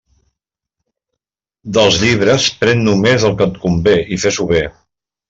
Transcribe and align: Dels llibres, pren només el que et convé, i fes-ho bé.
Dels 1.77 1.99
llibres, 2.03 2.47
pren 2.63 2.81
només 2.87 3.27
el 3.29 3.37
que 3.43 3.49
et 3.51 3.61
convé, 3.67 3.95
i 4.17 4.21
fes-ho 4.25 4.49
bé. 4.55 4.65